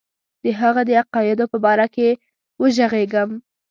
د 0.43 0.45
هغه 0.59 0.81
د 0.85 0.89
عقایدو 1.01 1.45
په 1.51 1.57
باره 1.65 1.87
کې 1.95 2.07
وږغېږم. 2.61 3.29